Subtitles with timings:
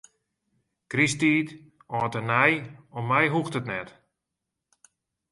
[0.91, 1.49] Krysttiid,
[1.97, 2.53] âld en nij,
[2.97, 3.89] om my hoecht it net.